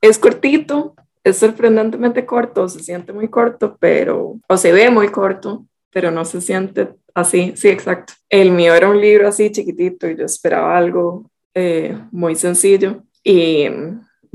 [0.00, 0.94] es cortito,
[1.24, 6.24] es sorprendentemente corto, se siente muy corto, pero, o se ve muy corto, pero no
[6.24, 8.14] se siente así, sí, exacto.
[8.28, 13.66] El mío era un libro así chiquitito y yo esperaba algo eh, muy sencillo, y,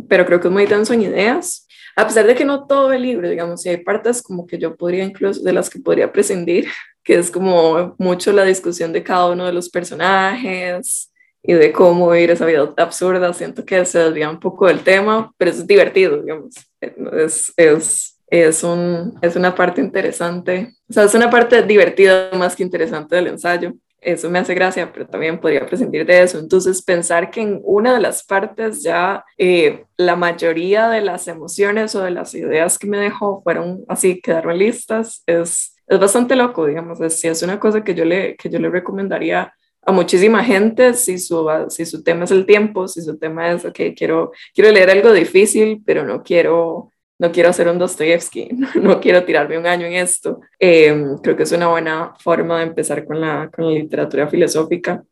[0.08, 3.04] pero creo que es muy denso en ideas, a pesar de que no todo el
[3.04, 6.68] libro, digamos, si hay partes como que yo podría incluso, de las que podría prescindir,
[7.04, 11.12] que es como mucho la discusión de cada uno de los personajes,
[11.48, 13.34] y de cómo vivir esa vida absurda.
[13.34, 16.56] Siento que se desvía un poco del tema, pero es divertido, digamos.
[16.82, 22.56] Es, es, es, un, es una parte interesante, o sea, es una parte divertida más
[22.56, 23.74] que interesante del ensayo.
[24.02, 26.38] Eso me hace gracia, pero también podría prescindir de eso.
[26.38, 31.96] Entonces, pensar que en una de las partes ya eh, la mayoría de las emociones
[31.96, 36.68] o de las ideas que me dejó fueron así, quedaron listas, es, es bastante loco,
[36.68, 37.02] digamos.
[37.02, 39.52] Es, es una cosa que yo le, que yo le recomendaría
[39.86, 43.66] a muchísima gente si su, si su tema es el tiempo, si su tema es,
[43.66, 48.50] ok, quiero, quiero leer algo difícil, pero no quiero, no quiero hacer un Dostoyevsky,
[48.82, 50.40] no, quiero tirarme un año en esto.
[50.60, 55.04] Em, creo que es una buena forma de empezar con la, con la literatura filosófica.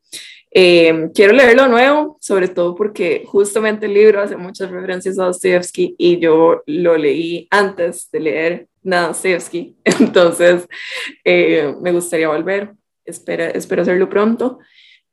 [0.55, 5.95] Eh, quiero leerlo nuevo, sobre todo porque justamente el libro hace muchas referencias a Dostoyevsky
[5.97, 10.67] y yo lo leí antes de leer Dostoyevsky, entonces
[11.23, 12.73] eh, me gustaría volver
[13.05, 14.59] espero, espero hacerlo pronto.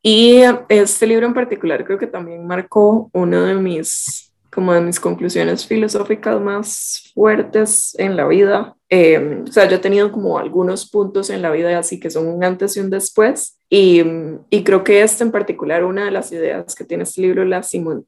[0.03, 4.99] Y este libro en particular creo que también marcó una de mis, como de mis
[4.99, 8.77] conclusiones filosóficas más fuertes en la vida.
[8.89, 12.29] Em, o sea, yo he tenido como algunos puntos en la vida así que son
[12.29, 13.59] un antes y un después.
[13.69, 14.03] Y,
[14.49, 17.61] y creo que este en particular, una de las ideas que tiene este libro la,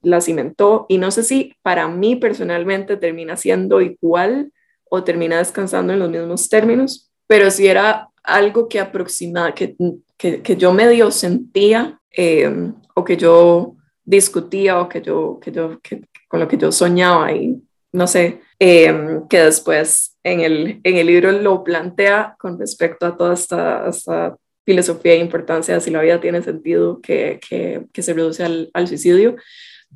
[0.03, 0.87] la cimentó.
[0.89, 4.51] Y no sé si para mí personalmente termina siendo igual
[4.89, 9.77] o termina descansando en los mismos términos, pero si era algo que aproximaba, que,
[10.17, 15.81] que, que yo medio sentía eh, o que yo discutía o que yo, que yo
[15.81, 17.63] que, con lo que yo soñaba y
[17.93, 23.17] no sé, eh, que después en el, en el libro lo plantea con respecto a
[23.17, 28.03] toda esta, esta filosofía e importancia de si la vida tiene sentido que, que, que
[28.03, 29.37] se reduce al, al, suicidio,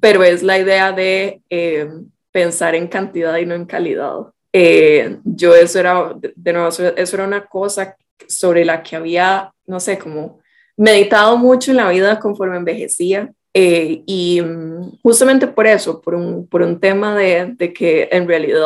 [0.00, 1.88] pero es la idea de eh,
[2.32, 4.12] pensar en cantidad y no en calidad.
[4.53, 7.97] Eh, yo eso era, de nuevo, eso era una cosa
[8.28, 10.41] sobre la que había, no sé, como
[10.77, 13.32] meditado mucho en la vida conforme envejecía.
[13.54, 18.28] Eh, y mm, justamente por eso, por un, por un tema de, de, que en
[18.28, 18.60] realidad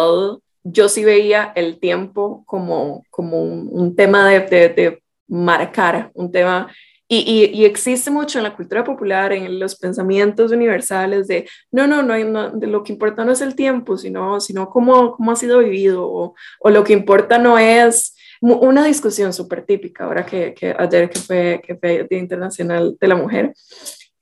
[0.65, 6.73] yo sí veía el tiempo como, como un, tema de, de, marcar, un tema,
[7.07, 12.03] y, y, existe mucho en la cultura popular, en los pensamientos universales de, no, no,
[12.03, 15.37] no, no de lo que importa no es el tiempo, sino, sino cómo, cómo ha
[15.37, 20.75] sido vivido, o lo que importa no es una discusión súper típica, ahora que, que,
[20.77, 23.53] ayer que fue, que fue el Día Internacional de la Mujer,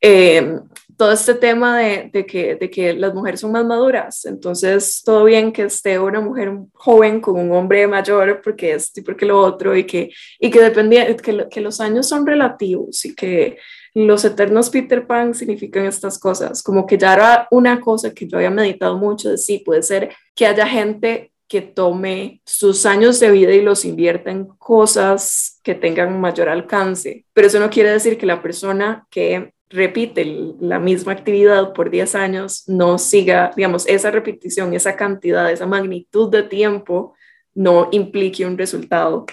[0.00, 0.58] eh,
[0.96, 5.24] todo este tema de, de, que, de que las mujeres son más maduras, entonces todo
[5.24, 9.40] bien que esté una mujer joven con un hombre mayor porque es y porque lo
[9.40, 13.58] otro y que, y que dependía, que, que los años son relativos y que
[13.94, 18.36] los eternos Peter Pan significan estas cosas, como que ya era una cosa que yo
[18.36, 23.30] había meditado mucho de sí, puede ser que haya gente que tome sus años de
[23.30, 27.24] vida y los invierta en cosas que tengan mayor alcance.
[27.32, 30.24] Pero eso no quiere decir que la persona que repite
[30.60, 36.30] la misma actividad por 10 años no siga, digamos, esa repetición, esa cantidad, esa magnitud
[36.30, 37.14] de tiempo
[37.54, 39.26] no implique un resultado.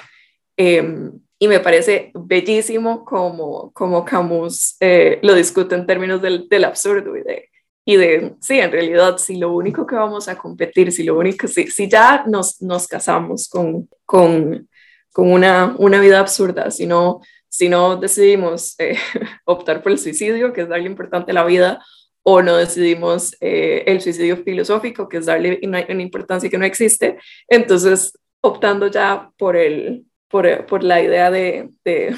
[0.58, 6.64] Eh, y me parece bellísimo como, como Camus eh, lo discute en términos del, del
[6.64, 7.50] absurdo y de
[7.88, 11.48] y de, sí, en realidad, si lo único que vamos a competir, si lo único,
[11.48, 14.68] si, si ya nos, nos casamos con, con,
[15.14, 18.98] con una, una vida absurda, si no, si no decidimos eh,
[19.46, 21.80] optar por el suicidio, que es darle importante a la vida,
[22.24, 26.66] o no decidimos eh, el suicidio filosófico, que es darle una, una, importancia que no
[26.66, 32.16] existe, entonces optando ya por, el, por, por la idea de, de,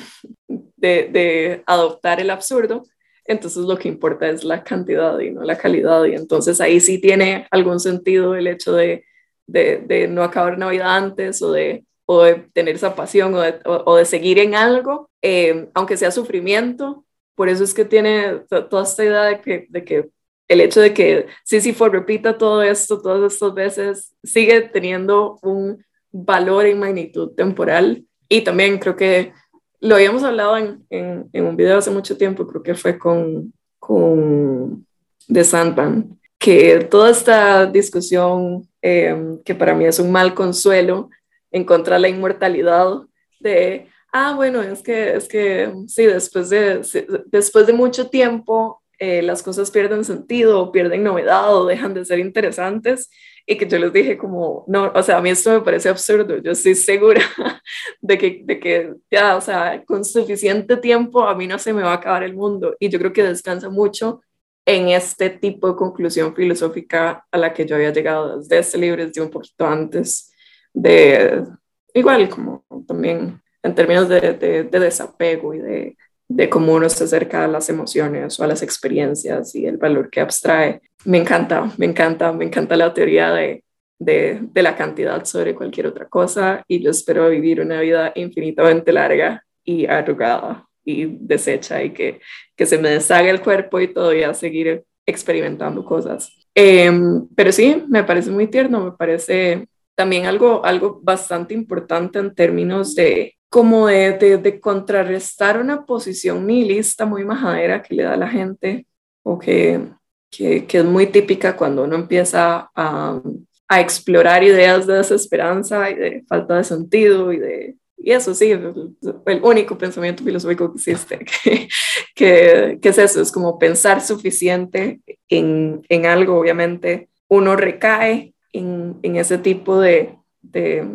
[0.47, 2.83] de, de adoptar el absurdo,
[3.27, 6.05] entonces lo que importa es la cantidad y no la calidad.
[6.05, 9.06] Y entonces ahí sí tiene algún sentido el hecho de,
[9.45, 13.83] de, no acabar Navidad antes o de, o de tener esa pasión o de, o,
[13.85, 17.06] o seguir en algo, eh, aunque sea sufrimiento.
[17.35, 20.09] Por eso es que tiene toda esta idea de que, de que
[20.47, 26.65] el hecho de que Sísifo repita todo esto todas estas veces sigue teniendo un valor
[26.65, 28.06] en magnitud temporal.
[28.29, 29.33] Y también creo que
[29.79, 34.85] lo habíamos hablado en, en, un video hace mucho tiempo, creo que fue con, con
[35.31, 41.09] The Sandman, que toda esta discusión, eh, que para mí es un mal consuelo,
[41.51, 43.01] en contra de la inmortalidad,
[43.39, 46.81] de, ah, bueno, es que, es que sí, después de,
[47.27, 52.18] después de mucho tiempo, eh, las cosas pierden sentido, pierden novedad o dejan de ser
[52.19, 53.09] interesantes
[53.49, 56.38] y que yo les dije como, no, o sea, a mí esto me parece absurdo,
[56.38, 57.21] yo estoy segura
[58.01, 61.81] de que, de que ya, o sea, con suficiente tiempo a mí no se me
[61.81, 64.21] va a acabar el mundo y yo creo que descansa mucho
[64.65, 69.05] en este tipo de conclusión filosófica a la que yo había llegado desde este libro,
[69.05, 70.33] desde un poquito antes,
[70.73, 71.45] de
[71.93, 75.97] igual como también en términos de, de, de desapego y de,
[76.27, 80.09] de cómo uno se acerca a las emociones o a las experiencias y el valor
[80.09, 80.81] que abstrae.
[81.07, 83.63] Me encanta, me encanta, me encanta la teoría de,
[83.98, 88.92] de, de, la cantidad sobre cualquier otra cosa y yo espero vivir una vida infinitamente
[88.92, 92.19] larga y arrugada y deshecha y que,
[92.57, 96.30] que se me deshaga el cuerpo y todavía seguir experimentando cosas.
[96.54, 102.36] Em, pero sí, me parece muy tierno, me parece también algo, algo bastante importante en
[102.36, 108.18] términos de como de, de, contrarrestar una posición nihilista muy majadera que le da a
[108.18, 108.86] la gente
[109.24, 109.80] o que,
[110.29, 113.21] que, que es muy típica cuando uno empieza a,
[113.68, 117.75] a, explorar ideas de desesperanza y de falta de sentido y de...
[118.00, 118.95] Y eso sí, el,
[119.25, 121.68] el único pensamiento filosófico que existe, que,
[122.15, 128.97] que, que, es eso, es como pensar suficiente en, en algo, obviamente uno recae en,
[129.01, 130.85] en ese tipo de, de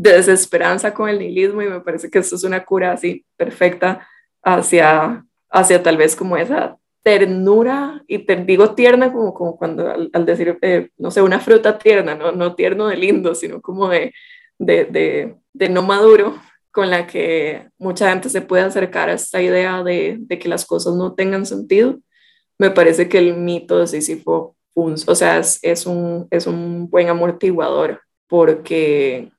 [0.00, 4.08] de desesperanza con el nihilismo y me parece que esto es una cura así perfecta
[4.42, 10.26] hacia, hacia tal vez como esa ternura, y te digo tierna como, como cuando al,
[10.26, 14.12] decir, eh, no sé, una fruta tierna, no, no tierno de lindo, sino como de,
[14.58, 16.38] de, de, no maduro,
[16.70, 20.66] con la que mucha gente se puede acercar a esta idea de, de que las
[20.66, 21.98] cosas no tengan sentido.
[22.58, 27.08] Me parece que el mito de Sísifo, o sea, es, es, un, es un buen
[27.08, 29.32] amortiguador, porque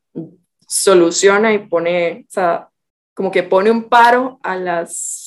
[0.68, 2.70] soluciona y pone, o sea,
[3.14, 5.21] como que pone un paro a las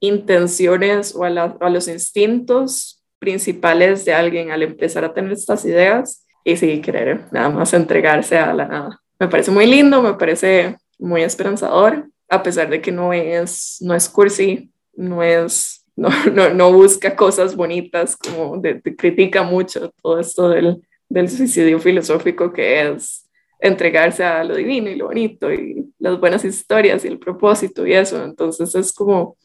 [0.00, 6.56] intenciones o a, los instintos principales de alguien al empezar a tener estas ideas y
[6.56, 9.02] sin querer nada más entregarse a la nada.
[9.18, 13.94] Me parece muy lindo, me parece muy esperanzador, a pesar de que no es, no
[13.94, 20.20] es cursi, no es, no, no, no busca cosas bonitas, como de, critica mucho todo
[20.20, 23.28] esto del, del suicidio filosófico que es
[23.60, 27.94] entregarse a lo divino y lo bonito y las buenas historias y el propósito y
[27.94, 28.22] eso.
[28.22, 29.36] Entonces es como,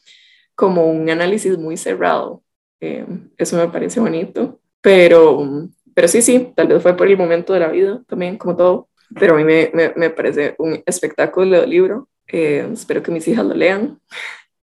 [0.54, 2.42] como un análisis muy cerrado.
[2.80, 3.06] Eh,
[3.36, 4.60] eso me parece bonito.
[4.80, 8.56] Pero, pero sí, sí, tal vez fue por el momento de la vida también, como
[8.56, 8.88] todo.
[9.18, 12.08] Pero a mí me, me, me parece un espectáculo de libro.
[12.26, 13.98] Eh, espero que mis hijas lo lean.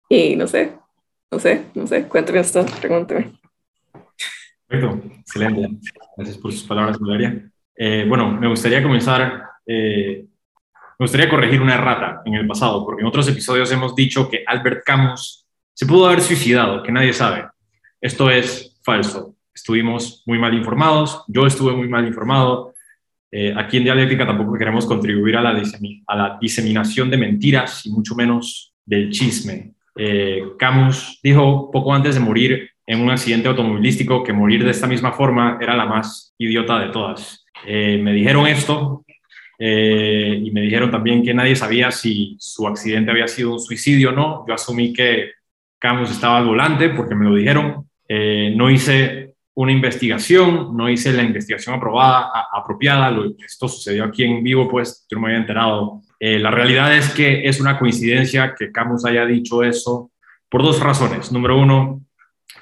[0.09, 0.73] Y no sé,
[1.31, 3.33] no sé, no sé, cuéntame esto, pregúntame.
[4.67, 5.79] Perfecto, excelente.
[6.17, 7.51] Gracias por sus palabras, Valeria.
[7.77, 10.27] Eh, bueno, me gustaría comenzar, eh,
[10.99, 14.43] me gustaría corregir una errata en el pasado, porque en otros episodios hemos dicho que
[14.47, 15.40] Albert Camus
[15.81, 17.47] se pudo haber suicidado, que nadie sabe.
[18.03, 19.35] Esto es falso.
[19.55, 22.75] Estuvimos muy mal informados, yo estuve muy mal informado.
[23.33, 25.63] Eh, aquí en Dialéctica tampoco queremos contribuir a la,
[26.07, 29.73] a diseminación de mentiras y mucho menos del chisme.
[30.59, 35.13] Camus dijo poco antes de morir en un accidente automovilístico que morir de esta misma
[35.13, 37.47] forma era la más idiota de todas.
[37.67, 39.07] Eh, me dijeron esto
[39.59, 44.11] eh, y me dijeron también que nadie sabía si su accidente había sido un suicidio
[44.11, 44.45] o no.
[44.47, 45.40] Yo asumí que
[45.81, 47.89] Camus estaba al volante porque me lo dijeron.
[48.07, 53.13] Eh, no hice una investigación, no hice la investigación aprobada, apropiada.
[53.45, 56.03] esto sucedió aquí en vivo, pues yo no me había enterado.
[56.21, 60.11] la realidad es que es una coincidencia que Camus haya dicho eso
[60.49, 61.33] por dos razones.
[61.33, 62.03] Número uno,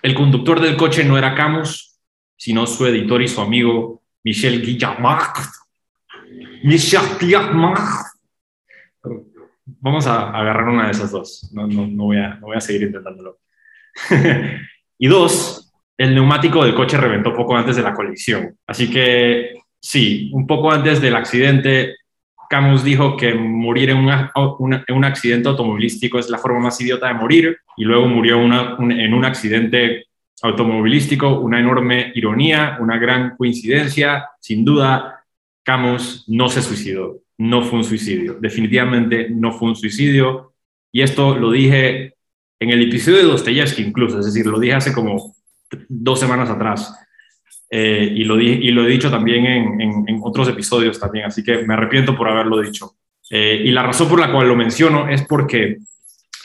[0.03, 1.99] el conductor del coche no era Camus,
[2.37, 5.35] sino su editor y su amigo Michel Guillamard.
[6.63, 7.81] Michel Guillamard.
[9.81, 11.51] Vamos a agarrar una de esas dos.
[11.53, 13.39] No, no, no, voy, a, no voy a seguir intentándolo.
[14.99, 18.57] y dos, el neumático del coche reventó poco antes de la colisión.
[18.67, 21.97] Así que sí, un poco antes del accidente,
[22.49, 27.15] Camus dijo que morir en, en un accidente automovilístico es la forma más idiota de
[27.15, 30.07] morir y luego murió una, en un accidente
[30.43, 34.29] automovilístico, una enorme ironía, una gran coincidencia.
[34.41, 35.25] Sin duda,
[35.63, 40.55] Camus no se suicidó, no fue un suicidio, definitivamente no fue un suicidio.
[40.93, 42.15] Y esto lo dije
[42.61, 45.35] en el episodio de Dostoyevsky incluso, es decir, lo dije hace como
[45.89, 46.95] dos semanas atrás.
[47.71, 49.45] Eh, y, lo y lo he dicho también
[49.81, 52.97] en, otros episodios también, así que me arrepiento por haberlo dicho.
[53.31, 55.79] Eh, y la razón por la cual lo menciono es porque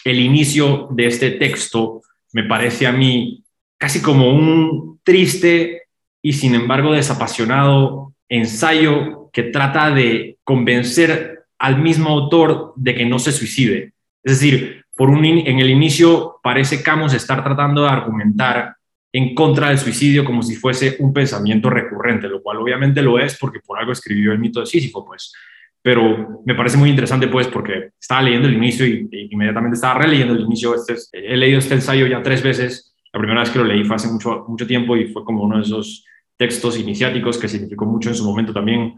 [0.04, 2.02] el inicio de este texto
[2.34, 3.44] me parece a mí
[3.78, 5.84] casi como un triste
[6.22, 13.20] y sin embargo desapasionado ensayo que trata de convencer al mismo autor de que no
[13.20, 13.94] se suicide.
[14.24, 18.76] Es decir, por un, en el inicio parece Camus estar tratando de argumentar
[19.12, 23.38] en contra del suicidio como si fuese un pensamiento recurrente, lo cual obviamente lo es
[23.38, 25.34] porque por algo escribió el mito de Sísifo, pues.
[25.82, 30.34] Pero me parece muy interesante, pues, porque estaba leyendo el inicio y, inmediatamente estaba releyendo
[30.34, 30.74] el inicio.
[30.74, 32.96] Este he leído este ensayo ya tres veces.
[33.12, 35.58] La primera vez que lo leí fue hace mucho, mucho tiempo y fue como uno
[35.58, 36.06] de esos
[36.38, 38.96] textos iniciáticos que significó mucho en su momento también.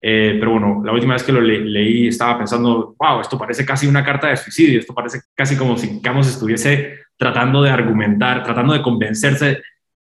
[0.00, 3.86] Eh, pero bueno, la última vez que lo leí estaba pensando, wow, esto parece casi
[3.86, 8.74] una carta de suicidio, esto parece casi como si Camus estuviese tratando de argumentar, tratando
[8.74, 9.60] de convencerse,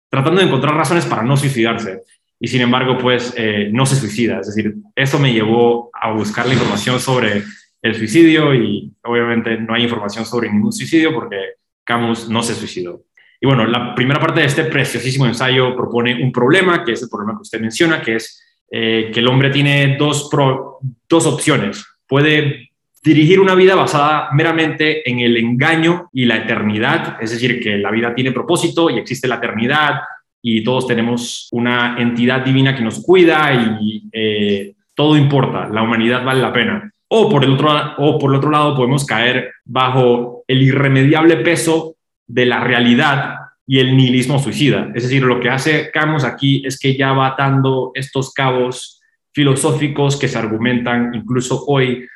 [0.09, 2.03] tratando de encontrar razones para no suicidarse.
[2.39, 4.41] Y sin embargo, pues eh, no se suicida.
[4.41, 7.43] Es decir, eso me llevó a buscar la información sobre
[7.83, 11.37] el suicidio y obviamente no hay información sobre ningún suicidio porque
[11.85, 13.03] Camus no se suicidó.
[13.41, 17.09] Y bueno, la primera parte de este preciosísimo ensayo propone un problema, que es el
[17.09, 20.29] problema que usted menciona, que es eh, que el hombre tiene dos,
[21.09, 21.85] dos opciones.
[22.07, 22.71] Puede
[23.03, 27.91] dirigir una vida basada meramente en el engaño y la eternidad, es decir, que la
[27.91, 30.01] vida tiene propósito y existe la eternidad
[30.43, 36.25] y todos tenemos una entidad divina que nos cuida y eh, todo importa, la humanidad
[36.25, 36.93] vale la pena.
[37.09, 41.97] O por, el otro, o por el otro lado podemos caer bajo el irremediable peso
[42.33, 43.35] de la realidad
[43.67, 44.91] y el nihilismo suicida.
[44.95, 49.01] Es decir, lo que hace Camus aquí es que ya va atando estos cabos
[49.33, 52.07] filosóficos que se argumentan incluso hoy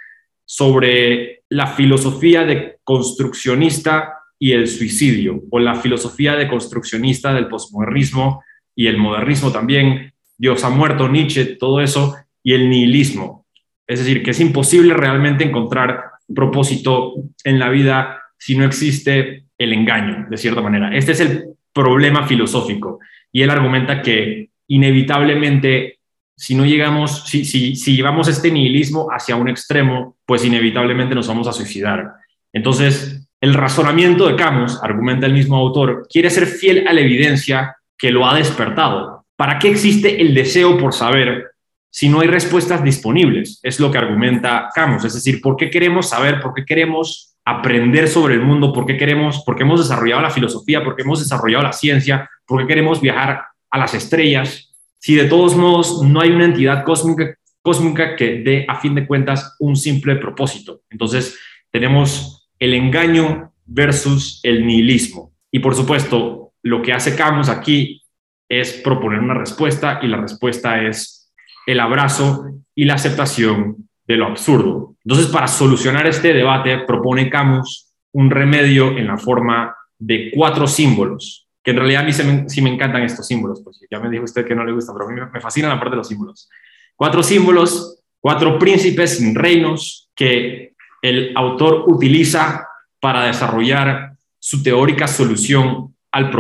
[0.45, 8.43] sobre la filosofía de construccionista y el suicidio, o la filosofía de construccionista del posmodernismo
[8.75, 13.47] y el modernismo también, Dios ha muerto, Nietzsche, todo eso, y el nihilismo.
[13.87, 16.03] Es decir, que es imposible realmente encontrar
[16.35, 20.95] propósito en la vida si no existe el engaño, de cierta manera.
[20.95, 23.01] Este es el problema filosófico.
[23.33, 25.99] Y él argumenta que inevitablemente
[26.37, 31.47] si no llegamos, si, si, llevamos este nihilismo hacia un extremo, pues inevitablemente nos vamos
[31.47, 32.13] a suicidar.
[32.53, 37.77] Entonces, el razonamiento de Camus, argumenta el mismo autor, quiere ser fiel a la evidencia
[37.97, 39.25] que lo ha despertado.
[39.37, 41.51] ¿Para qué existe el deseo por saber
[41.91, 43.61] si no hay respuestas disponibles?
[43.63, 45.05] Es lo que argumenta Camus.
[45.05, 46.41] Es decir, ¿por qué queremos saber?
[46.41, 48.73] ¿Por qué queremos aprender sobre el mundo?
[48.73, 49.43] ¿Por qué queremos?
[49.45, 53.95] Porque hemos desarrollado la filosofía, porque hemos desarrollado la ciencia, porque queremos viajar a las
[53.95, 58.95] estrellas, si de todos modos no hay una entidad cósmica, cósmica que dé a fin
[58.95, 60.81] de cuentas un simple propósito.
[60.89, 61.39] Entonces
[61.71, 65.33] tenemos el engaño versus el nihilismo.
[65.51, 68.03] Y por supuesto, lo que hace Camus aquí
[68.49, 71.33] es proponer una respuesta y la respuesta es
[71.67, 74.97] el abrazo y la aceptación de lo absurdo.
[75.05, 81.45] Entonces, para solucionar este debate, propone Camus un remedio en la forma de cuatro símbolos
[81.65, 82.13] que en realidad a mí
[82.47, 85.07] sí me, encantan estos símbolos, pues ya me dijo usted que no le gusta, pero
[85.07, 86.51] a mí me, fascina la de los símbolos.
[86.95, 92.69] Cuatro símbolos, cuatro príncipes sin reinos que el autor utiliza
[93.01, 96.31] para desarrollar su teórica solución al,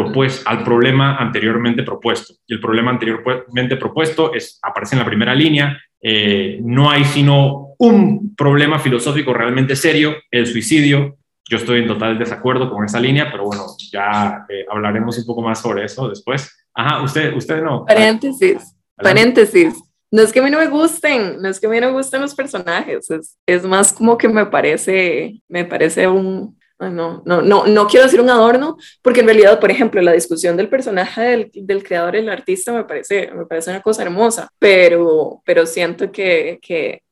[0.45, 2.35] al problema anteriormente propuesto.
[2.47, 7.75] Y el problema anteriormente propuesto es, aparece en la primera línea, eh, no hay sino
[7.78, 11.16] un problema filosófico realmente serio, el suicidio,
[11.50, 15.43] yo estoy en total desacuerdo con esa línea, pero bueno, ya eh, hablaremos un poco
[15.43, 16.57] más sobre eso después.
[16.73, 17.85] Ajá, usted, usted no.
[17.85, 19.75] Paréntesis, paréntesis.
[20.11, 21.95] No es que a mí no me gusten, no es que a mí no me
[21.95, 26.57] gusten los personajes, es, es más como que me parece, me parece un,
[26.90, 30.56] no, no, no, no quiero decir un adorno, porque en realidad, por ejemplo, la discusión
[30.56, 35.42] del personaje del, del creador el artista me parece, me parece una cosa hermosa, pero,
[35.44, 37.02] pero siento que, que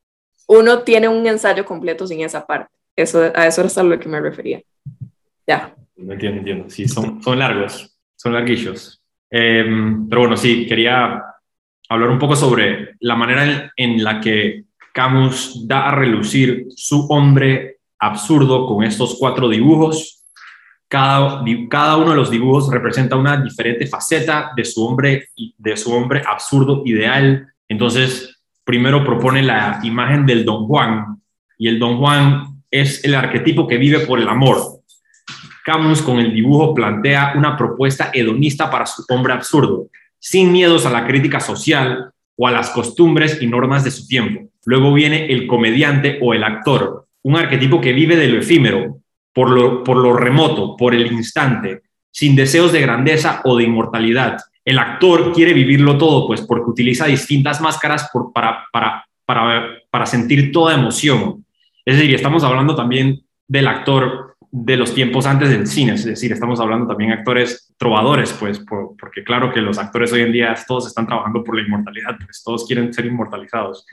[0.48, 2.70] uno tiene un ensayo completo sin esa parte.
[2.94, 4.62] Eso, a eso era a lo que me refería.
[5.46, 5.74] Ya.
[5.96, 6.70] Entiendo, entiendo.
[6.70, 9.02] Sí, son, son largos, son larguillos.
[9.30, 11.22] Em, pero bueno, sí, quería
[11.88, 17.78] hablar un poco sobre la manera en, la que Camus da a relucir su hombre
[18.02, 20.24] absurdo con estos cuatro dibujos.
[20.88, 25.92] Cada, cada uno de los dibujos representa una diferente faceta de su hombre, de su
[25.92, 27.46] hombre absurdo ideal.
[27.68, 31.22] Entonces, primero propone la imagen del Don Juan,
[31.56, 34.58] y el Don Juan es el arquetipo que vive por el amor.
[35.64, 39.86] Camus con el dibujo plantea una propuesta hedonista para su hombre absurdo,
[40.18, 44.50] sin miedos a la crítica social o a las costumbres y normas de su tiempo.
[44.64, 48.98] Luego viene el comediante o el actor, un arquetipo que vive de lo efímero,
[49.32, 54.38] por lo, por lo remoto, por el instante, sin deseos de grandeza o de inmortalidad.
[54.64, 60.52] El actor quiere vivirlo todo, pues porque utiliza distintas máscaras para, para, para, para sentir
[60.52, 61.44] toda emoción,
[61.84, 66.30] es decir, estamos hablando también del actor de los tiempos antes del cine, es decir,
[66.30, 68.62] estamos hablando también de actores trovadores, pues,
[68.98, 72.42] porque claro que los actores hoy en día todos están trabajando por la inmortalidad, pues
[72.44, 73.86] todos quieren ser inmortalizados.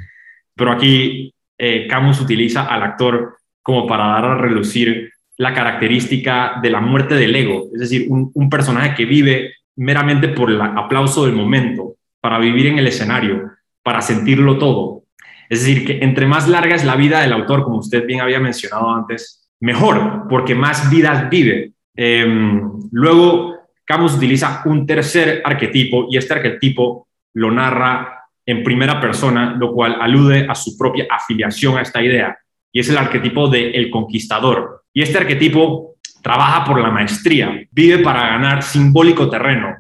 [0.56, 6.70] Pero aquí eh, Camus utiliza al actor como para dar a relucir la característica de
[6.70, 11.36] la muerte del ego, es decir, un, personaje que vive meramente por el aplauso del
[11.36, 13.52] momento, para vivir en el escenario,
[13.84, 15.04] para sentirlo todo.
[15.50, 18.40] Es decir, que entre más larga es la vida del autor, como usted bien había
[18.40, 21.72] mencionado antes, mejor, porque más vidas vive.
[21.96, 22.62] Em,
[22.92, 28.19] luego, Camus utiliza un tercer arquetipo y este arquetipo lo narra
[28.50, 32.36] en primera persona, lo cual alude a su propia afiliación a esta idea,
[32.72, 34.86] y es el arquetipo de el conquistador.
[34.92, 39.76] Y este arquetipo trabaja por la maestría, vive para ganar simbólico terreno,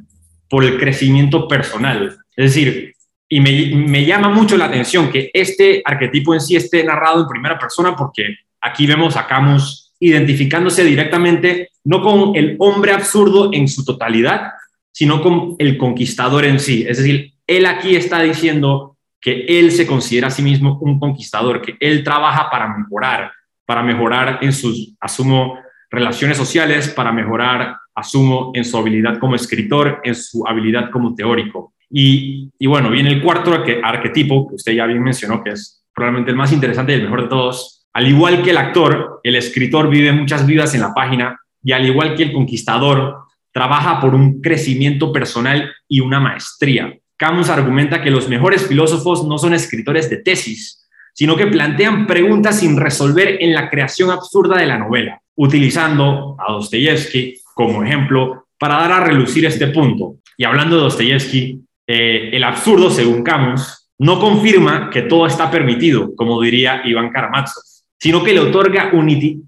[0.47, 2.15] por el crecimiento personal.
[2.35, 2.93] Es decir,
[3.27, 7.27] y me, me, llama mucho la atención que este arquetipo en sí esté narrado en
[7.27, 13.67] primera persona porque aquí vemos a Camus identificándose directamente no con el hombre absurdo en
[13.67, 14.51] su totalidad,
[14.91, 16.85] sino con el conquistador en sí.
[16.87, 21.61] Es decir, él aquí está diciendo que él se considera a sí mismo un conquistador,
[21.61, 23.31] que él trabaja para mejorar,
[23.65, 25.57] para mejorar en sus, asumo,
[25.89, 31.73] relaciones sociales, para mejorar, asumo, en su habilidad como escritor, en su habilidad como teórico.
[31.89, 33.51] Y, y bueno, viene el cuarto
[33.83, 37.23] arquetipo, que usted ya bien mencionó, que es probablemente el más interesante y el mejor
[37.23, 37.87] de todos.
[37.93, 41.85] Al igual que el actor, el escritor vive muchas vidas en la página y al
[41.85, 43.17] igual que el conquistador,
[43.51, 46.95] trabaja por un crecimiento personal y una maestría.
[47.19, 52.61] Camus argumenta que los mejores filósofos no son escritores de tesis, sino que plantean preguntas
[52.61, 58.75] sin resolver en la creación absurda de la novela, utilizando a Dostoyevsky como ejemplo para
[58.75, 60.15] dar a relucir este punto.
[60.37, 66.15] Y hablando de Dostoyevsky, eh, el absurdo, según Camus, no confirma que todo está permitido,
[66.15, 67.63] como diría Iván Karamazov,
[67.99, 68.91] sino que le otorga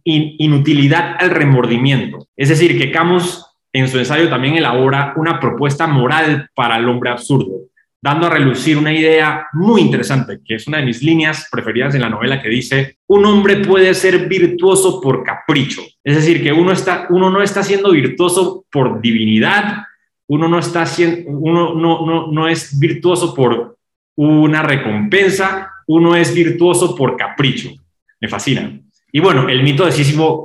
[0.04, 2.28] inutilidad al remordimiento.
[2.36, 7.10] Es decir, que Camus en su ensayo también elabora una propuesta moral para el hombre
[7.10, 7.62] absurdo,
[8.01, 12.01] dando a relucir una idea muy interesante, que es una de mis líneas preferidas en
[12.01, 15.82] la novela, que dice, un hombre puede ser virtuoso por capricho.
[16.04, 19.84] Es decir, que uno, está, uno no está siendo virtuoso por divinidad,
[20.28, 23.78] uno no, está siendo, uno no, no, no es virtuoso por
[24.16, 27.70] una recompensa, uno es virtuoso por capricho.
[28.20, 28.79] Me fascina.
[29.12, 29.92] Y bueno, el mito de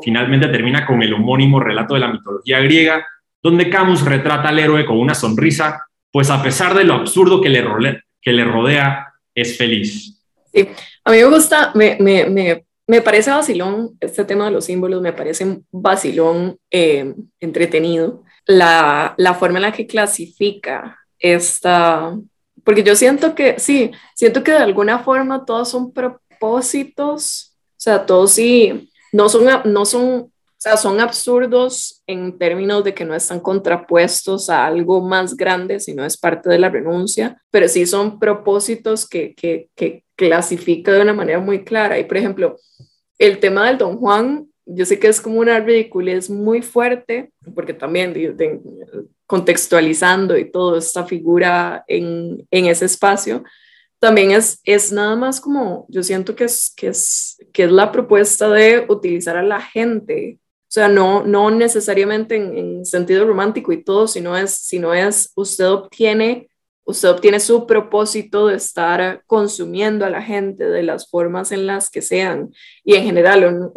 [0.02, 3.06] finalmente termina con el homónimo relato de la mitología griega,
[3.46, 7.48] donde Camus retrata al héroe con una sonrisa, pues a pesar de lo absurdo que
[7.48, 10.20] le, rodea, que le rodea, es feliz.
[10.52, 10.68] Sí,
[11.04, 15.00] a mí me gusta, me, me, me, me parece vacilón, este tema de los símbolos
[15.00, 18.24] me parece vacilón eh, entretenido.
[18.46, 22.18] La, la forma en la que clasifica esta,
[22.64, 28.06] porque yo siento que, sí, siento que de alguna forma todos son propósitos, o sea,
[28.06, 30.32] todos sí, no son, no son
[30.68, 36.04] sea, son absurdos en términos de que no están contrapuestos a algo más grande, sino
[36.04, 41.12] es parte de la renuncia, pero sí son propósitos que, que, que clasifica de una
[41.12, 41.98] manera muy clara.
[41.98, 42.56] Y, por ejemplo,
[43.18, 47.72] el tema del Don Juan, yo sé que es como una ridiculez muy fuerte, porque
[47.72, 48.14] también
[49.26, 53.44] contextualizando y todo esta figura en, en ese espacio,
[53.98, 57.92] también es, es nada más como, yo siento que es, que, es, que es la
[57.92, 63.84] propuesta de utilizar a la gente o sea, no, no necesariamente en, sentido romántico y
[63.84, 66.48] todo, sino es, sino es usted obtiene,
[66.84, 71.88] usted obtiene su propósito de estar consumiendo a la gente de las formas en las
[71.88, 72.50] que sean.
[72.84, 73.70] Y en general,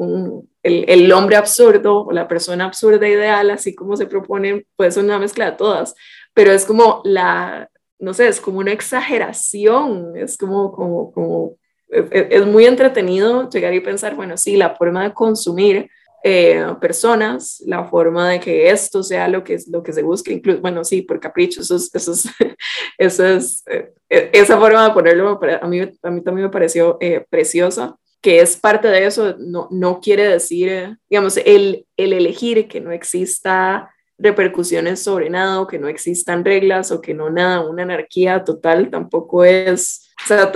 [0.63, 5.04] el, el, hombre absurdo o la persona absurda ideal, así como se propone, puede ser
[5.04, 5.93] una mezcla de todas,
[6.34, 11.56] pero es como la, no sé, es como una exageración, es como, como, como
[11.88, 15.89] es, es muy entretenido llegar y pensar, bueno, sí, la forma de consumir
[16.23, 20.60] eh, personas, la forma de que esto sea lo que, lo que se busca, incluso,
[20.60, 22.25] bueno, sí, por capricho, eso es, eso es,
[22.97, 26.97] eso es eh, e, esa forma de ponerlo a mí, a mí también me pareció
[26.99, 32.67] eh, preciosa, que es parte de eso, no, no quiere decir, digamos, el, el elegir
[32.67, 37.62] que no exista repercusiones sobre nada o que no existan reglas o que no nada,
[37.62, 40.51] una anarquía total tampoco es, o sea,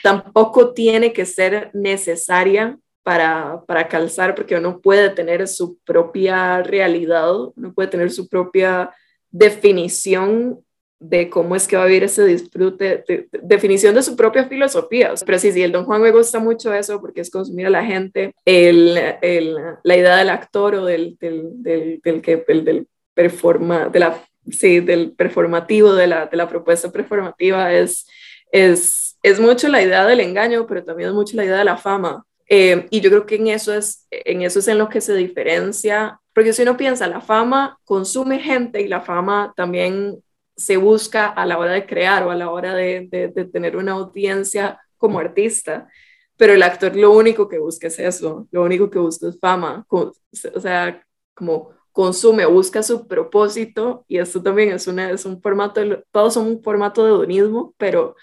[0.00, 7.34] tampoco tiene que ser necesaria para, para calzar, porque uno puede tener su propia realidad,
[7.56, 8.90] uno puede tener su propia
[9.30, 10.60] definición
[11.00, 13.02] de cómo es que va a vivir ese disfrute,
[13.42, 15.14] definición de su propia filosofía.
[15.24, 17.82] Pero sí, sí, el Don Juan me gusta mucho eso porque es consumir a la
[17.82, 23.88] gente, el, el, la idea del actor o del, del, del, que, el, del performa,
[23.88, 28.06] de la, sí, del performativo, de la, de la propuesta performativa, es,
[28.52, 31.78] es, es mucho la idea del engaño, pero también es mucho la idea de la
[31.78, 32.26] fama.
[32.48, 35.14] Eh, y yo creo que en eso, es, en eso es en lo que se
[35.14, 40.22] diferencia, porque si uno piensa, la fama consume gente y la fama también
[40.56, 43.92] se busca a la hora de crear o a la hora de, de, tener una
[43.92, 45.88] audiencia como artista,
[46.36, 49.86] pero el actor lo único que busca es eso, lo único que busca es fama,
[49.90, 50.12] o
[50.60, 55.80] sea, como consume, busca su propósito, y esto también es, una, es un formato,
[56.10, 58.16] todos son un formato de hedonismo, pero,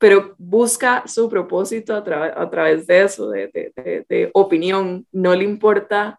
[0.00, 5.44] pero busca su propósito a, a través de eso, de, de, de, opinión, no le
[5.44, 6.18] importa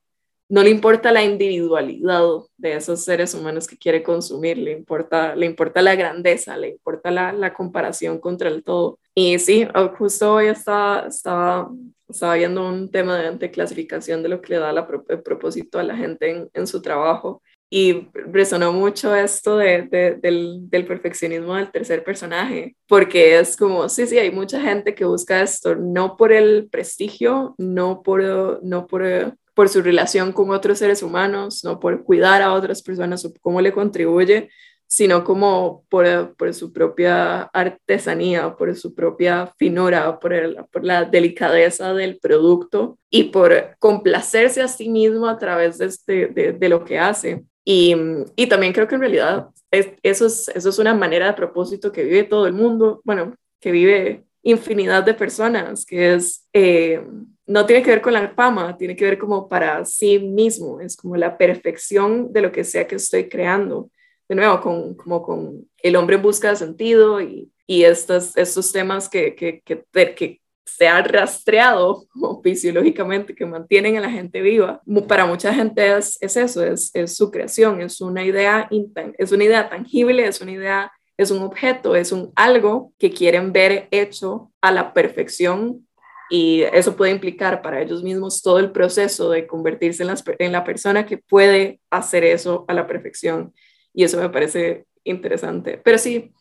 [0.51, 2.25] no le importa la individualidad
[2.57, 7.09] de esos seres humanos que quiere consumir, le importa, le importa la grandeza, le importa
[7.09, 8.99] la, la comparación contra el todo.
[9.15, 9.65] Y sí,
[9.97, 11.71] justo hoy estaba, estaba,
[12.09, 15.83] estaba viendo un tema de, clasificación de lo que le da la, el propósito a
[15.83, 17.41] la gente en, en, su trabajo
[17.73, 23.87] y resonó mucho esto de, de, del, del, perfeccionismo del tercer personaje, porque es como,
[23.87, 28.87] sí, sí, hay mucha gente que busca esto, no por el prestigio, no por, no
[28.87, 33.33] por por su relación con otros seres humanos, no por cuidar a otras personas o
[33.41, 34.49] cómo le contribuye,
[34.87, 41.93] sino como por, por su propia artesanía, por su propia finura, por, por la delicadeza
[41.93, 46.83] del producto y por complacerse a sí mismo a través de, este, de, de lo
[46.83, 47.45] que hace.
[47.63, 47.95] Y,
[48.35, 52.03] y, también creo que en realidad eso, es, eso es una manera de propósito que
[52.03, 57.05] vive todo el mundo, bueno, que vive infinidad de personas, que es eh,
[57.45, 60.95] no tiene que ver con la fama, tiene que ver como para sí mismo, es
[60.95, 63.91] como la perfección de lo que sea que estoy creando.
[64.27, 68.71] De nuevo, con, como con el hombre en busca de sentido y, y estos, estos
[68.71, 72.05] temas que, que, que se han rastreado
[72.43, 74.81] fisiológicamente, que mantienen a la gente viva.
[75.07, 78.69] Para mucha gente es, es eso, es, su creación, es una, idea,
[79.17, 79.29] es
[79.69, 84.71] tangible, es una idea, es un objeto, es un algo que quieren ver hecho a
[84.71, 85.87] la perfección
[86.31, 90.03] y eso puede implicar para ellos mismos todo el proceso de convertirse
[90.39, 93.53] en, la persona que puede hacer eso a la perfección.
[93.93, 95.77] Y eso me parece interesante.
[95.83, 96.31] Pero sí,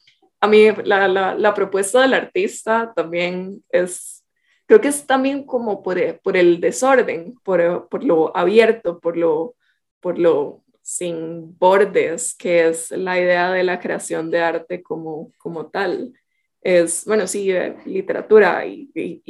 [0.41, 4.25] a mí la, la, la propuesta del artista también es,
[4.67, 9.55] creo que es también como por, por el desorden, por, por lo abierto, por lo,
[10.01, 15.67] por lo sin bordes, que es la idea de la creación de arte como, como
[15.67, 16.13] tal.
[16.63, 19.23] Es, bueno, sí, eh, literatura y, y,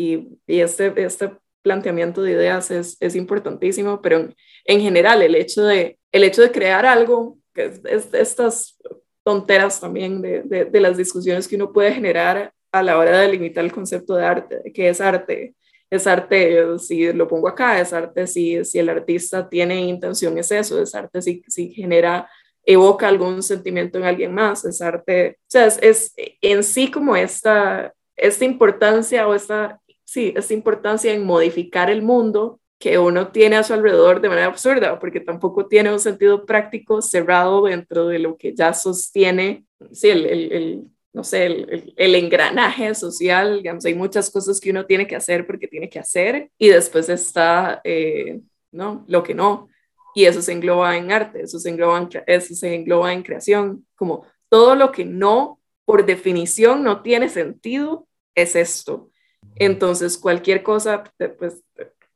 [0.46, 5.64] y, este, este planteamiento de ideas es, es importantísimo, pero en, en, general el hecho,
[5.64, 8.78] de, el hecho de crear algo, que es, estas
[9.24, 13.64] tonteras también de, de, las discusiones que uno puede generar a la hora de limitar
[13.64, 15.54] el concepto de arte, de qué es arte.
[15.90, 20.50] Es arte, si lo pongo acá, es arte si, si el artista tiene intención, es
[20.52, 22.28] eso, es arte si, si genera
[22.64, 27.92] evoca algún sentimiento en alguien más, es arte, o sea, es, en sí como esta,
[28.16, 33.62] esta importancia o esta, sí, esta importancia en modificar el mundo que uno tiene a
[33.62, 38.36] su alrededor de manera absurda, porque tampoco tiene un sentido práctico cerrado dentro de lo
[38.36, 44.30] que ya sostiene, sí, el, el, no sé, el, el, engranaje social, digamos, hay muchas
[44.30, 48.40] cosas que uno tiene que hacer porque tiene que hacer, y después está, eh,
[48.72, 49.04] ¿no?
[49.06, 49.68] Lo que no
[50.14, 53.86] y eso se engloba en arte, eso se engloba en, eso se engloba en creación,
[53.94, 59.10] como todo lo que no, por definición, no tiene sentido, es esto.
[59.56, 61.04] Entonces, cualquier cosa,
[61.38, 61.62] pues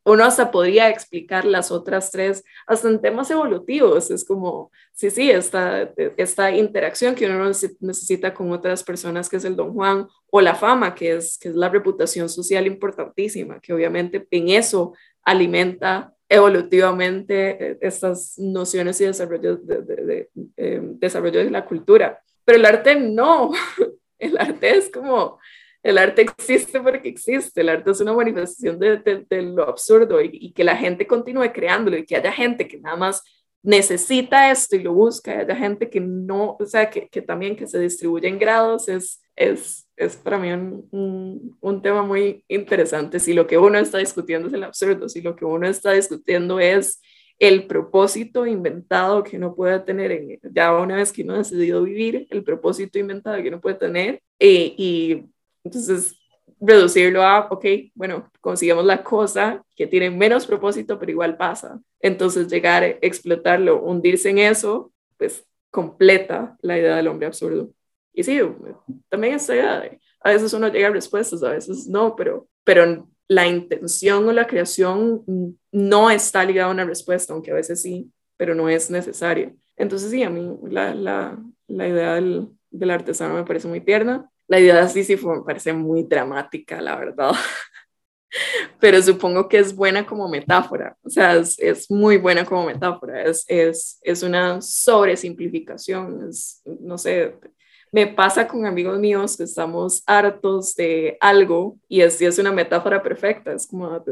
[0.04, 5.30] uno hasta podría explicar las otras tres, hasta en temas evolutivos, es como, sí, sí,
[5.30, 10.40] esta, esta interacción que uno necesita con otras personas, que es el don Juan, o
[10.40, 16.12] la fama, que es, que es la reputación social importantísima, que obviamente en eso alimenta
[16.28, 22.20] evolutivamente eh, estas nociones y desarrollo de, de, eh, desarrollo de la cultura.
[22.44, 23.52] Pero el arte no,
[24.18, 25.38] el arte es como,
[25.84, 28.96] el arte existe porque existe, el arte es una manifestación de,
[29.28, 32.80] de lo absurdo y, y, que la gente continúe creándolo y que haya gente que
[32.80, 33.22] nada más
[33.62, 37.54] necesita esto y lo busca, y haya gente que no, o sea, que, que también
[37.54, 43.20] que se distribuye en grados, es, es, es para mí un, un, tema muy interesante.
[43.20, 46.60] Si lo que uno está discutiendo es el absurdo, si lo que uno está discutiendo
[46.60, 47.00] es
[47.38, 51.82] el propósito inventado que uno puede tener, en, ya una vez que uno ha decidido
[51.82, 55.33] vivir, el propósito inventado que uno puede tener, eh, y
[55.64, 56.16] entonces
[56.60, 61.80] reducirlo a, ok, bueno, consigamos la cosa que tiene menos propósito, pero igual pasa.
[62.00, 67.70] Entonces llegar, explotarlo, hundirse en eso, pues completa la idea del hombre absurdo.
[68.12, 68.40] Y sí,
[69.08, 74.28] también es, a veces uno llega a respuestas, a veces no, pero, pero la intención
[74.28, 75.24] o la creación
[75.72, 79.54] no está ligada a una respuesta, aunque a veces sí, pero no es necesario.
[79.76, 84.30] Entonces sí, a mí la, la, la idea del, del, artesano me parece muy tierna.
[84.46, 87.32] La idea de Sísifo me parece muy dramática, la verdad.
[88.80, 93.22] pero supongo que es buena como metáfora, o sea, es, es muy buena como metáfora,
[93.22, 97.34] es, es, es una sobresimplificación, es, no sé,
[97.92, 103.02] me pasa con amigos míos que estamos hartos de algo y es, es una metáfora
[103.02, 104.02] perfecta, es como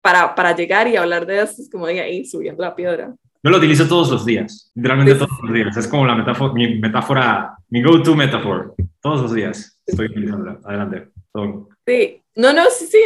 [0.00, 3.52] para, para llegar y hablar de eso, es como de ahí subiendo la piedra, no
[3.52, 5.76] lo utilizo todos los días, literalmente todos los días.
[5.76, 8.74] Es como la metáfora, mi metáfora, mi go-to metaphor.
[9.00, 10.60] Todos los días estoy utilizándola.
[10.64, 11.08] Adelante.
[11.86, 12.98] Sí, no, no, sí, sí,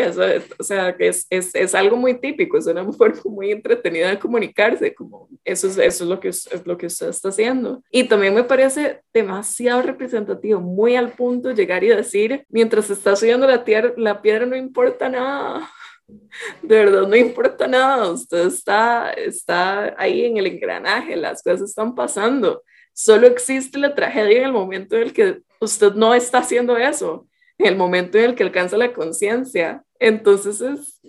[0.59, 4.19] o sea, que es, es, es, algo muy típico, es una forma muy entretenida de
[4.19, 7.83] comunicarse, como eso es, eso es, lo que, es lo que usted está haciendo.
[7.91, 13.47] Y también me parece demasiado representativo, muy al punto llegar y decir, mientras está subiendo
[13.47, 15.71] la, tierra, la piedra no importa nada.
[16.63, 21.95] De verdad, no importa nada, usted está, está ahí en el engranaje, las cosas están
[21.95, 22.63] pasando.
[22.93, 27.27] Solo existe la tragedia en el momento en el que usted no está haciendo eso
[27.59, 29.85] el momento en el que alcanza la conciencia.
[29.99, 31.01] Entonces es,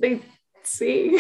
[0.64, 1.16] sí,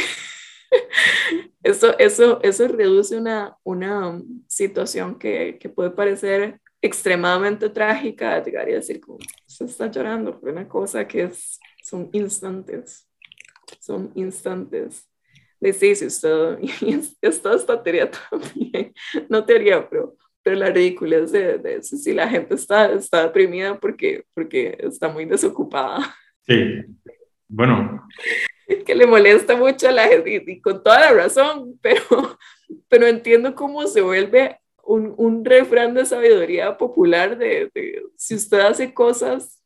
[1.63, 8.73] eso, eso, eso reduce una, una situación que, que puede parecer extremadamente trágica, llegar y
[8.73, 13.08] decir, como, se está llorando por una cosa que es, son instantes,
[13.80, 15.10] son instantes.
[15.60, 18.93] De sí, si usted, y esta, esta teoría también,
[19.30, 23.79] no teoría, pero pero la ridiculez de, de eso, si la gente está, está deprimida
[23.79, 26.15] porque, porque está muy desocupada.
[26.45, 26.84] Sí,
[27.47, 28.06] bueno.
[28.86, 32.38] Que le molesta mucho a la gente y, con toda la razón, pero,
[32.89, 38.60] pero entiendo cómo se vuelve un, un refrán de sabiduría popular de, de, si usted
[38.60, 39.62] hace cosas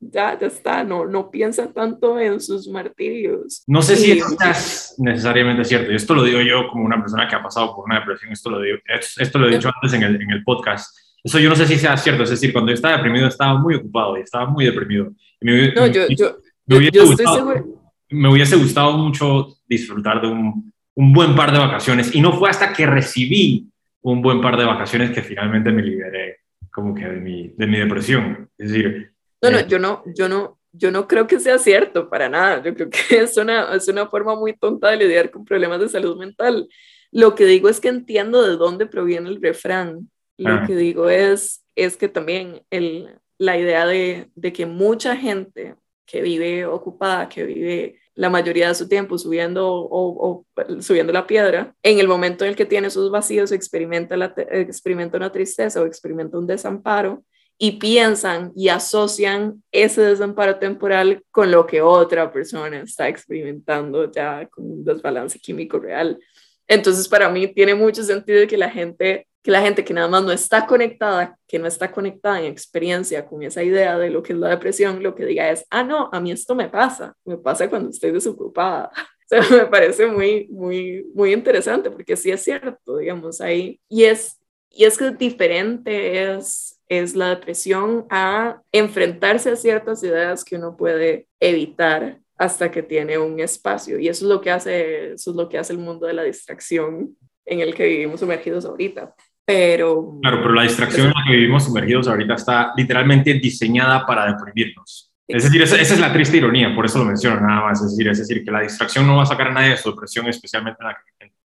[0.00, 3.62] ya, ya está, no, no piensa tanto en sus martirios.
[3.66, 7.28] No sé si esto es necesariamente cierto, y esto lo digo yo como una persona
[7.28, 10.02] que ha pasado por una depresión, esto lo, digo, esto lo he dicho antes en
[10.02, 12.74] el, en el podcast, eso yo no sé si sea cierto, es decir, cuando yo
[12.74, 15.12] estaba deprimido estaba muy ocupado y estaba muy deprimido.
[15.42, 17.82] Me, no, yo, yo, me, hubiese yo, gustado, estoy seguro.
[18.08, 22.48] me hubiese gustado mucho disfrutar de un, un buen par de vacaciones y no fue
[22.48, 23.70] hasta que recibí
[24.02, 26.38] un buen par de vacaciones que finalmente me liberé
[26.72, 28.48] como que de mi, de mi depresión.
[28.56, 29.66] Es decir, no, no, eh.
[29.68, 32.62] yo no, yo no, yo no creo que sea cierto para nada.
[32.62, 35.88] Yo creo que es una, es una forma muy tonta de lidiar con problemas de
[35.88, 36.68] salud mental.
[37.12, 40.10] Lo que digo es que entiendo de dónde proviene el refrán.
[40.36, 40.64] Lo ah.
[40.66, 45.74] que digo es, es que también el, la idea de, de, que mucha gente
[46.06, 51.26] que vive ocupada, que vive la mayoría de su tiempo subiendo o, o, subiendo la
[51.26, 55.80] piedra, en el momento en el que tiene sus vacíos experimenta, la, experimenta una tristeza
[55.80, 57.24] o experimenta un desamparo,
[57.62, 64.48] y piensan y asocian ese desamparo temporal con lo que otra persona está experimentando ya
[64.48, 66.18] con un desbalance químico real.
[66.66, 70.22] Entonces, para mí tiene mucho sentido que la gente que la gente que nada más
[70.22, 74.32] no está conectada, que no está conectada en experiencia con esa idea de lo que
[74.32, 77.38] es la depresión, lo que diga es, ah, no, a mí esto me pasa, me
[77.38, 78.90] pasa cuando estoy desocupada.
[79.52, 83.80] Me parece muy, muy, muy interesante porque sí es cierto, digamos, ahí.
[83.88, 84.36] Y es,
[84.70, 90.76] y es que diferente es es la depresión a enfrentarse a ciertas ideas que uno
[90.76, 93.98] puede evitar hasta que tiene un espacio.
[94.00, 96.24] Y eso es lo que hace, eso es lo que hace el mundo de la
[96.24, 99.14] distracción en el que vivimos sumergidos ahorita.
[99.44, 104.26] Pero, claro, pero la distracción en la que vivimos sumergidos ahorita está literalmente diseñada para
[104.26, 105.12] deprimirnos.
[105.28, 107.80] Es decir, esa, es la triste ironía, por eso lo menciono nada más.
[107.82, 109.90] Es decir, es decir, que la distracción no va a sacar a nadie de su
[109.92, 110.96] depresión, especialmente la,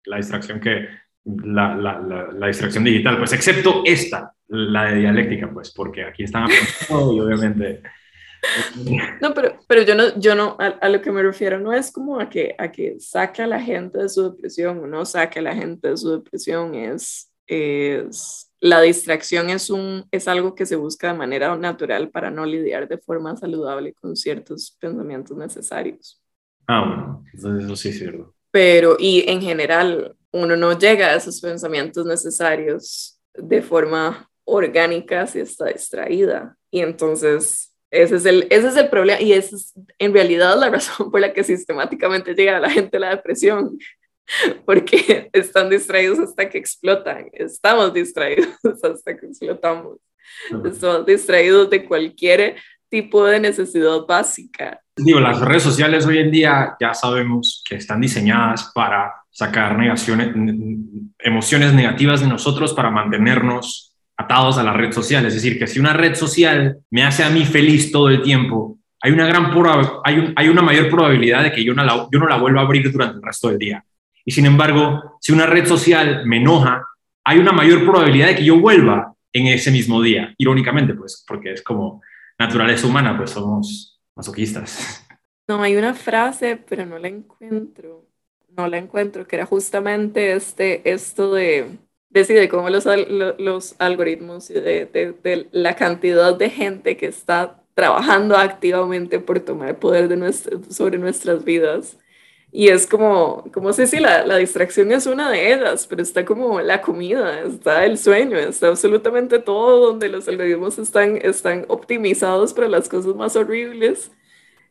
[0.04, 0.86] la distracción que
[1.24, 2.00] la, la,
[2.32, 6.48] la, distracción digital, pues excepto esta, la de dialéctica, pues, porque aquí están
[6.88, 7.82] todo y obviamente...
[9.20, 12.18] No, pero, pero yo no, yo no a, lo que me refiero no es como
[12.18, 15.42] a que, a que saque a la gente de su depresión o no saque a
[15.42, 20.76] la gente de su depresión, es, es la distracción es, un, es algo que se
[20.76, 26.22] busca de manera natural para no lidiar de forma saludable con ciertos pensamientos necesarios.
[26.66, 28.34] Ah, bueno, entonces eso sí es cierto.
[28.50, 35.40] Pero, y en general, uno no llega a esos pensamientos necesarios de forma orgánica si
[35.40, 36.56] está distraída.
[36.70, 40.70] Y entonces ese es el, ese es el problema y esa es en realidad la
[40.70, 43.78] razón por la que sistemáticamente llega a la gente la depresión,
[44.64, 49.98] porque están distraídos hasta que explotan, estamos distraídos hasta que explotamos,
[50.64, 52.56] estamos distraídos de cualquier
[52.88, 54.80] tipo de necesidad básica.
[54.96, 60.34] Digo, las redes sociales hoy en día ya sabemos que están diseñadas para sacar negaciones,
[61.18, 65.24] emociones negativas de nosotros para mantenernos atados a la red social.
[65.24, 68.78] Es decir, que si una red social me hace a mí feliz todo el tiempo,
[69.00, 69.50] hay una, gran
[70.04, 72.64] hay, hay una mayor probabilidad de que yo no, la, yo no la vuelva a
[72.64, 73.82] abrir durante el resto del día.
[74.26, 76.84] Y sin embargo, si una red social me enoja,
[77.24, 80.34] hay una mayor probabilidad de que yo vuelva en ese mismo día.
[80.36, 82.02] Irónicamente, pues, porque es como
[82.38, 85.06] naturaleza humana, pues somos masoquistas.
[85.48, 88.09] No, hay una frase, pero no la encuentro
[88.56, 91.78] no la encuentro, que era justamente este, esto de,
[92.10, 92.86] decide cómo los,
[93.38, 99.78] los algoritmos y de, de, la cantidad de gente que está trabajando activamente por tomar
[99.78, 100.32] poder de
[100.70, 101.96] sobre nuestras vidas
[102.52, 106.24] Y es como, como sé si la, la, distracción es una de ellas, pero está
[106.24, 112.54] como la comida, está el sueño, está absolutamente todo donde los algoritmos están, están optimizados
[112.54, 114.12] para las cosas más horribles.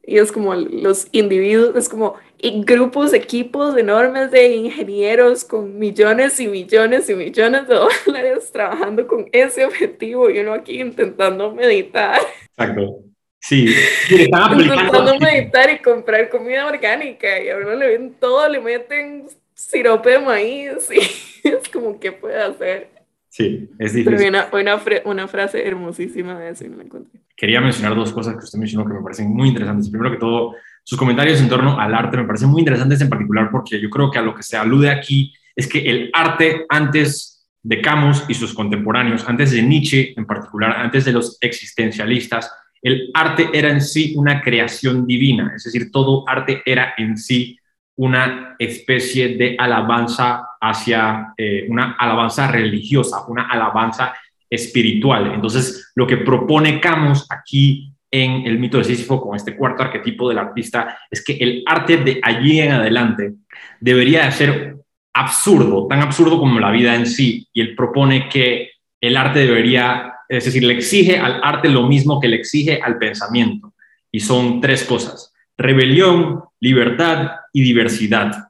[0.06, 2.16] Y es como los individuos, es como
[2.64, 9.28] grupos, equipos enormes de ingenieros con millones y millones y millones de dólares trabajando con
[9.32, 12.22] ese objetivo y uno aquí intentando meditar.
[12.58, 13.04] Exacto.
[13.42, 13.74] Sí,
[14.10, 19.28] están Intentando meditar y comprar comida orgánica y a uno le ven todo, le meten
[19.54, 21.00] sirope de maíz y
[21.48, 22.90] es como, ¿qué puede hacer?
[23.30, 24.18] Sí, es difícil.
[24.18, 27.22] Pero una, una, una, frase hermosísima de eso y no la encontré.
[27.40, 29.90] Quería mencionar dos cosas que usted mencionó que me parecen muy interesantes.
[29.90, 33.50] Primero que todo, sus comentarios en torno al arte me parecen muy interesantes en particular
[33.50, 37.48] porque yo creo que a lo que se alude aquí es que el arte antes
[37.64, 43.10] de Camus y sus contemporáneos, antes de Nietzsche en particular, antes de los existencialistas, el
[43.14, 47.58] arte era en sí una creación divina, es decir, todo arte era en sí
[47.96, 54.14] una especie de alabanza hacia eh, una alabanza religiosa, una alabanza
[54.50, 55.34] espiritual.
[55.34, 60.28] Entonces, lo que propone Camus aquí en el mito de Sísifo con este cuarto arquetipo
[60.28, 63.34] del artista es que el arte de allí en adelante
[63.80, 64.76] debería de ser
[65.14, 70.14] absurdo, tan absurdo como la vida en sí, y él propone que el arte debería
[70.30, 73.74] es decir, le exige al arte lo mismo que le exige al pensamiento.
[74.12, 78.50] Y son tres cosas, rebelión, libertad y diversidad.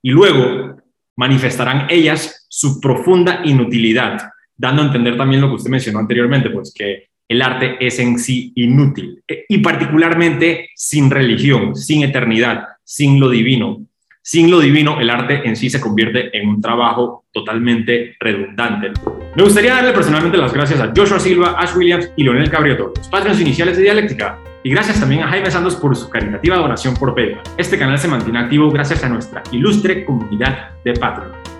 [0.00, 0.80] Y luego
[1.16, 6.74] manifestarán ellas su profunda inutilidad, dando a entender también lo que usted mencionó anteriormente, pues
[6.76, 13.28] que el arte es en sí inútil, y particularmente sin religión, sin eternidad, sin lo
[13.28, 13.82] divino,
[14.22, 18.90] sin lo divino, el arte en sí se convierte en un trabajo totalmente redundante.
[19.34, 23.08] Me gustaría darle personalmente las gracias a Joshua Silva, Ash Williams y Leonel Cabrioto, los
[23.08, 24.38] patrones iniciales de Dialéctica.
[24.62, 27.40] Y gracias también a Jaime Santos por su caritativa donación por PayPal.
[27.56, 31.57] Este canal se mantiene activo gracias a nuestra ilustre comunidad de Patreon.